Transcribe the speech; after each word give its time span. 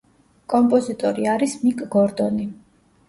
კომპოზიტორი 0.53 1.27
არის 1.35 1.53
მიკ 1.67 1.85
გორდონი. 1.97 2.49